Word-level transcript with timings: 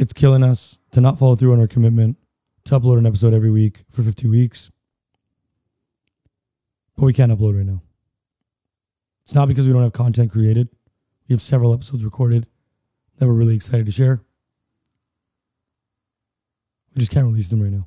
it's 0.00 0.14
killing 0.14 0.42
us 0.42 0.78
to 0.92 1.00
not 1.02 1.18
follow 1.18 1.36
through 1.36 1.52
on 1.52 1.60
our 1.60 1.66
commitment 1.66 2.16
to 2.64 2.80
upload 2.80 2.96
an 2.96 3.04
episode 3.04 3.34
every 3.34 3.50
week 3.50 3.84
for 3.90 4.02
50 4.02 4.28
weeks. 4.28 4.70
But 6.96 7.04
we 7.04 7.12
can't 7.12 7.30
upload 7.30 7.58
right 7.58 7.66
now. 7.66 7.82
It's 9.22 9.34
not 9.34 9.46
because 9.46 9.66
we 9.66 9.74
don't 9.74 9.82
have 9.82 9.92
content 9.92 10.32
created. 10.32 10.70
We 11.28 11.34
have 11.34 11.42
several 11.42 11.74
episodes 11.74 12.02
recorded 12.02 12.46
that 13.18 13.26
we're 13.26 13.34
really 13.34 13.54
excited 13.54 13.84
to 13.84 13.92
share. 13.92 14.22
We 16.94 17.00
just 17.00 17.12
can't 17.12 17.26
release 17.26 17.48
them 17.48 17.60
right 17.60 17.70
now. 17.70 17.86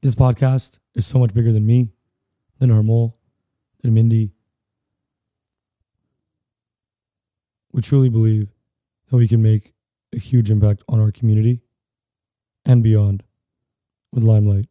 This 0.00 0.14
podcast 0.14 0.78
is 0.94 1.04
so 1.04 1.18
much 1.18 1.34
bigger 1.34 1.52
than 1.52 1.66
me, 1.66 1.92
than 2.60 2.70
Harmol, 2.70 3.12
than 3.82 3.92
Mindy. 3.92 4.32
We 7.72 7.82
truly 7.82 8.08
believe 8.08 8.52
that 9.10 9.16
we 9.16 9.28
can 9.28 9.42
make 9.42 9.72
a 10.14 10.18
huge 10.18 10.50
impact 10.50 10.82
on 10.88 11.00
our 11.00 11.10
community 11.10 11.62
and 12.64 12.82
beyond 12.82 13.22
with 14.12 14.24
Limelight. 14.24 14.66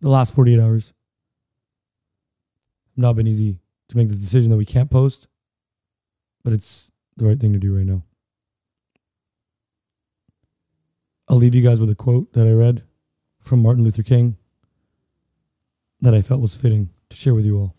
The 0.00 0.08
last 0.08 0.34
48 0.34 0.60
hours 0.60 0.94
have 2.90 3.02
not 3.02 3.14
been 3.14 3.26
easy 3.26 3.58
to 3.88 3.96
make 3.96 4.08
this 4.08 4.18
decision 4.18 4.50
that 4.50 4.56
we 4.56 4.64
can't 4.64 4.90
post, 4.90 5.28
but 6.42 6.52
it's 6.52 6.90
the 7.16 7.26
right 7.26 7.38
thing 7.38 7.52
to 7.52 7.58
do 7.58 7.76
right 7.76 7.86
now. 7.86 8.02
I'll 11.28 11.36
leave 11.36 11.54
you 11.54 11.62
guys 11.62 11.80
with 11.80 11.90
a 11.90 11.94
quote 11.94 12.32
that 12.32 12.46
I 12.46 12.52
read 12.52 12.82
from 13.40 13.62
Martin 13.62 13.84
Luther 13.84 14.02
King 14.02 14.36
that 16.00 16.14
I 16.14 16.20
felt 16.20 16.40
was 16.40 16.56
fitting 16.56 16.90
to 17.10 17.16
share 17.16 17.34
with 17.34 17.46
you 17.46 17.58
all. 17.58 17.76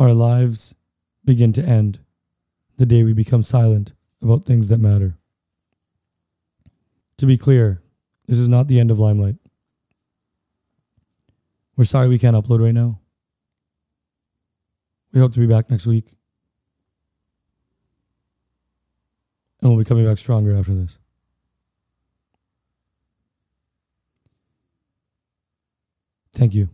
Our 0.00 0.14
lives 0.14 0.74
begin 1.26 1.52
to 1.52 1.62
end 1.62 1.98
the 2.78 2.86
day 2.86 3.04
we 3.04 3.12
become 3.12 3.42
silent 3.42 3.92
about 4.22 4.46
things 4.46 4.68
that 4.68 4.78
matter. 4.78 5.18
To 7.18 7.26
be 7.26 7.36
clear, 7.36 7.82
this 8.26 8.38
is 8.38 8.48
not 8.48 8.66
the 8.66 8.80
end 8.80 8.90
of 8.90 8.98
Limelight. 8.98 9.36
We're 11.76 11.84
sorry 11.84 12.08
we 12.08 12.18
can't 12.18 12.34
upload 12.34 12.64
right 12.64 12.72
now. 12.72 12.98
We 15.12 15.20
hope 15.20 15.34
to 15.34 15.40
be 15.40 15.46
back 15.46 15.68
next 15.68 15.86
week. 15.86 16.16
And 19.60 19.70
we'll 19.70 19.78
be 19.78 19.84
coming 19.84 20.06
back 20.06 20.16
stronger 20.16 20.56
after 20.56 20.74
this. 20.74 20.98
Thank 26.32 26.54
you. 26.54 26.70